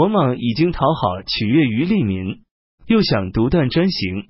[0.00, 2.40] 王莽已经讨好取悦于利民，
[2.86, 4.28] 又想独断专行。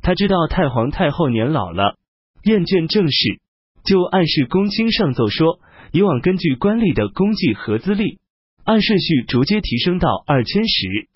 [0.00, 1.98] 他知道太皇太后年老了，
[2.42, 3.38] 厌倦政事，
[3.84, 5.60] 就暗示公卿上奏说，
[5.92, 8.18] 以往根据官吏的功绩和资历，
[8.64, 11.10] 按顺序逐阶提升到二千石。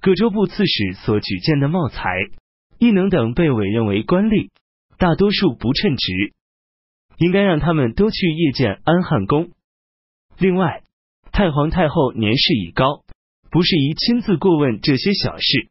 [0.00, 2.08] 各州部刺史所举荐的茂才、
[2.78, 4.48] 异能等被委任为官吏，
[4.96, 6.32] 大多数不称职，
[7.18, 9.50] 应该让他们都去谒见安汉宫。
[10.38, 10.82] 另外，
[11.36, 13.04] 太皇太后年事已高，
[13.50, 15.68] 不适宜亲自过问这些小事，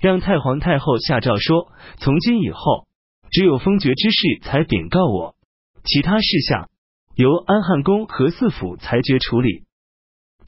[0.00, 2.88] 让太皇太后下诏说：从今以后，
[3.30, 5.36] 只有封爵之事才禀告我，
[5.84, 6.68] 其他事项
[7.14, 9.62] 由安汉公和四府裁决处理。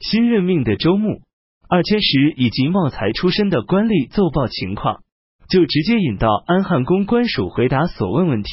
[0.01, 1.21] 新任命的周穆。
[1.69, 5.01] 二千石以及茂才出身的官吏奏报情况，
[5.47, 8.49] 就直接引到安汉公官署回答所问问题。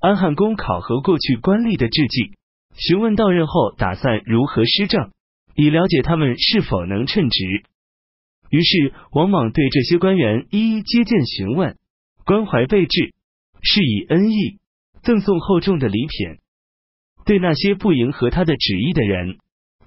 [0.00, 2.32] 安汉公考核过去官吏的事迹，
[2.76, 5.12] 询问到任后打算如何施政，
[5.54, 7.64] 以了解他们是否能称职。
[8.50, 11.76] 于是王莽对这些官员一一接见询问，
[12.24, 13.14] 关怀备至，
[13.62, 14.58] 是以恩义，
[15.02, 16.38] 赠送厚重的礼品。
[17.24, 19.38] 对那些不迎合他的旨意的人，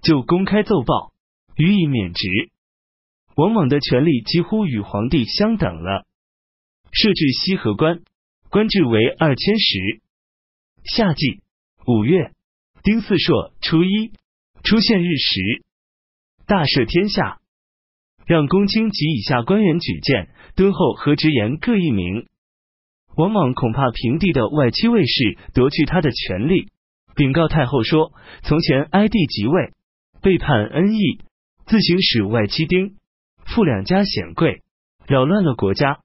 [0.02, 1.14] 就公开奏报。
[1.56, 2.28] 予以免职，
[3.36, 6.06] 王莽的权力几乎与皇帝相等了。
[6.92, 8.02] 设置西河官，
[8.50, 10.02] 官至为二千石。
[10.84, 11.42] 夏季
[11.88, 12.32] 五月
[12.84, 14.12] 丁巳朔初一
[14.64, 15.64] 出现日食，
[16.46, 17.40] 大赦天下，
[18.26, 22.28] 让公卿及以下官员举荐、敦厚和直言各一名。
[23.16, 26.70] 王莽恐怕平地的外戚卫士夺去他的权力，
[27.16, 29.74] 禀告太后说：从前哀帝即位，
[30.22, 31.22] 背叛恩义。
[31.66, 32.96] 自行使外戚丁
[33.46, 34.62] 傅两家显贵，
[35.06, 36.00] 扰乱了国家，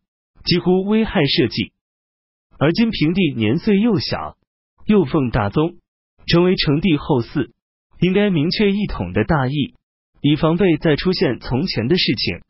[0.44, 1.72] 几乎危害社稷。
[2.58, 4.36] 而今平帝年岁幼小，
[4.86, 5.76] 又奉大宗，
[6.26, 7.50] 成为成帝后嗣，
[8.00, 9.74] 应该明确一统的大义，
[10.20, 12.40] 以防备再出现从前的事情，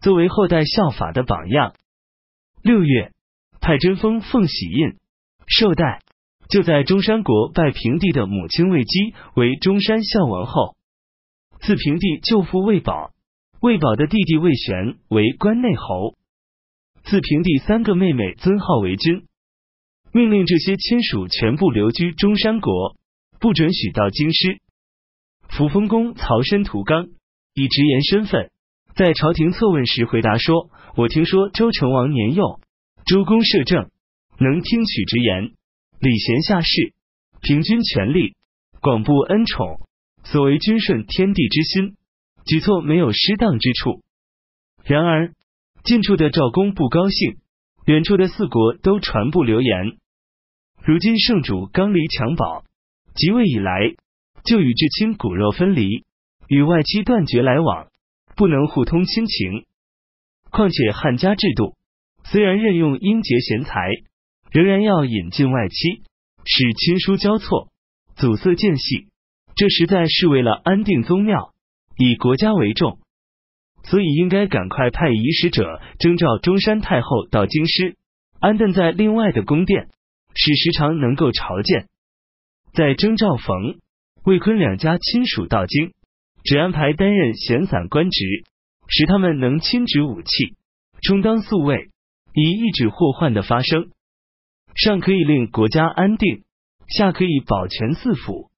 [0.00, 1.74] 作为后代效法的榜样。
[2.62, 3.12] 六月，
[3.60, 4.96] 派真封奉玺印
[5.46, 6.00] 寿代，
[6.48, 10.76] 就在中山国拜平帝的母亲魏姬为中山孝王后。
[11.60, 13.10] 自平帝舅父魏宝，
[13.60, 16.16] 魏宝的弟弟魏玄为关内侯。
[17.04, 19.24] 自平帝三个妹妹尊号为君，
[20.12, 22.96] 命令这些亲属全部留居中山国，
[23.40, 24.60] 不准许到京师。
[25.48, 27.08] 扶风公曹申屠刚
[27.54, 28.50] 以直言身份，
[28.94, 32.60] 在朝廷测问时回答说：“我听说周成王年幼，
[33.06, 33.90] 周公摄政，
[34.38, 35.54] 能听取直言，
[35.98, 36.92] 礼贤下士，
[37.40, 38.36] 平均权力，
[38.80, 39.80] 广布恩宠。”
[40.22, 41.96] 所为君顺天地之心，
[42.44, 44.02] 举措没有失当之处。
[44.84, 45.32] 然而
[45.82, 47.38] 近处的赵公不高兴，
[47.86, 49.96] 远处的四国都传布流言。
[50.84, 52.64] 如今圣主刚离襁褓，
[53.14, 53.94] 即位以来
[54.44, 56.04] 就与至亲骨肉分离，
[56.48, 57.88] 与外戚断绝来往，
[58.36, 59.66] 不能互通亲情。
[60.50, 61.76] 况且汉家制度
[62.24, 63.88] 虽然任用英杰贤才，
[64.50, 66.02] 仍然要引进外戚，
[66.44, 67.68] 使亲疏交错，
[68.16, 69.08] 阻塞间隙。
[69.54, 71.52] 这实在是为了安定宗庙，
[71.96, 72.98] 以国家为重，
[73.82, 77.96] 所以应该赶快派仪使者征召中山太后到京师，
[78.38, 79.88] 安顿在另外的宫殿，
[80.34, 81.88] 使时常能够朝见。
[82.72, 83.80] 在征召冯、
[84.24, 85.92] 魏坤两家亲属到京，
[86.44, 88.44] 只安排担任闲散官职，
[88.88, 90.56] 使他们能亲执武器，
[91.02, 91.90] 充当宿卫，
[92.34, 93.90] 以抑制祸患的发生。
[94.74, 96.44] 上可以令国家安定，
[96.88, 98.50] 下可以保全四府。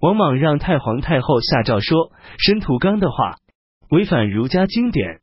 [0.00, 3.36] 王莽让太皇太后下诏说：申屠刚的话
[3.90, 5.20] 违反儒家经典，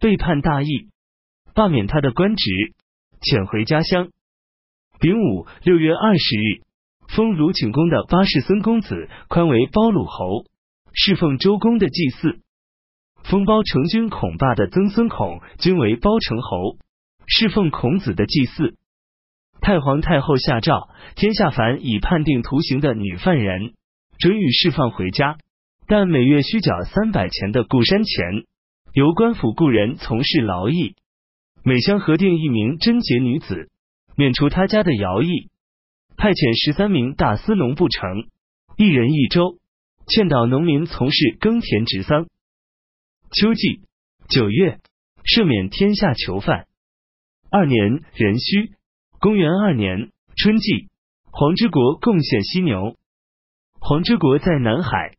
[0.00, 0.88] 背叛大义，
[1.54, 2.50] 罢免他的官职，
[3.20, 4.08] 遣回家乡。
[5.00, 6.62] 丙午六月二十日，
[7.08, 10.44] 封鲁景公的八世孙公子宽为包鲁侯，
[10.92, 12.40] 侍奉周公的祭祀；
[13.24, 16.76] 封包成君孔霸的曾孙孔均为包成侯，
[17.26, 18.76] 侍奉孔子的祭祀。
[19.60, 23.72] 太皇太后下诏，天下凡已判定徒刑的女犯人。
[24.18, 25.38] 准予释放回家，
[25.86, 28.44] 但每月需缴三百钱的固山钱，
[28.92, 30.94] 由官府雇人从事劳役。
[31.64, 33.70] 每乡核定一名贞洁女子，
[34.16, 35.50] 免除他家的徭役。
[36.18, 38.26] 派遣十三名大司农部成，
[38.76, 39.60] 一人一州，
[40.08, 42.26] 劝导农民从事耕田植桑。
[43.30, 43.82] 秋季
[44.28, 44.80] 九月，
[45.22, 46.66] 赦免天下囚犯。
[47.52, 48.72] 二年壬戌，
[49.20, 50.88] 公元二年春季，
[51.30, 52.96] 黄之国贡献犀牛。
[53.78, 55.12] 黄之国在南海，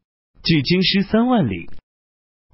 [0.44, 1.70] 距京师三万里。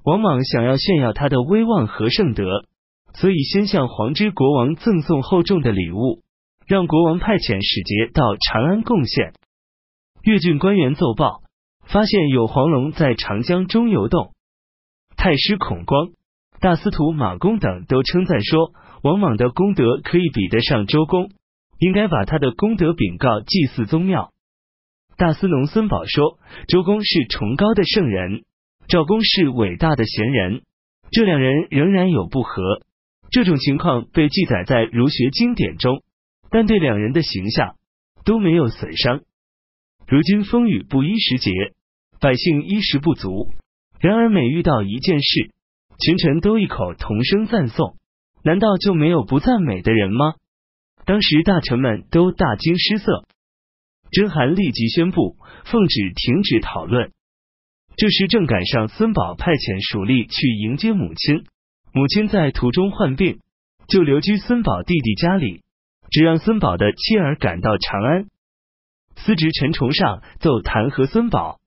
[0.03, 2.67] 王莽想要炫耀他的威望和圣德，
[3.15, 6.21] 所以先向黄之国王赠送厚重的礼物，
[6.67, 9.33] 让国王派遣使节到长安贡献。
[10.23, 11.43] 越郡官员奏报，
[11.85, 14.33] 发现有黄龙在长江中游动，
[15.15, 16.09] 太师孔光、
[16.59, 18.73] 大司徒马公等都称赞说，
[19.03, 21.29] 王莽的功德可以比得上周公，
[21.77, 24.31] 应该把他的功德禀告祭祀宗庙。
[25.17, 28.43] 大司农孙宝说，周公是崇高的圣人，
[28.87, 30.63] 赵公是伟大的贤人，
[31.11, 32.81] 这两人仍然有不和。
[33.29, 36.01] 这种情况被记载在儒学经典中，
[36.55, 37.75] 但对两人的形象
[38.23, 39.23] 都没有损伤。
[40.07, 41.51] 如今风雨不一时节，
[42.21, 43.49] 百姓衣食不足，
[43.99, 45.51] 然而每遇到一件事，
[45.99, 47.97] 群臣都异口同声赞颂，
[48.41, 50.35] 难道就没有不赞美的人吗？
[51.03, 53.25] 当时大臣们都大惊失色。
[54.11, 55.35] 甄邯立即宣布
[55.65, 57.11] 奉旨停止讨论。
[57.97, 61.43] 这时正赶上孙宝派遣属吏去迎接母亲，
[61.91, 63.41] 母亲在途中患病，
[63.89, 65.63] 就留居孙宝弟弟家里，
[66.09, 68.25] 只让孙宝的妻儿赶到长安。
[69.15, 71.59] 司职陈崇尚奏弹劾孙宝，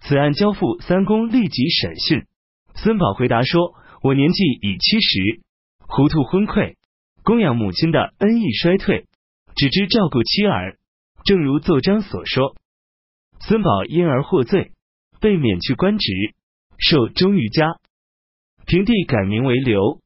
[0.00, 2.26] 此案交付三公立即审讯。
[2.74, 5.42] 孙宝回答说：“我年纪已七十，
[5.86, 6.76] 糊涂昏聩，
[7.22, 9.06] 供养母亲的恩义衰退，
[9.54, 10.76] 只知照顾妻儿。”
[11.24, 12.56] 正如奏章所说，
[13.38, 14.72] 孙宝因而获罪，
[15.20, 16.10] 被免去官职，
[16.78, 17.76] 受忠于家。
[18.66, 20.00] 平帝改名为刘，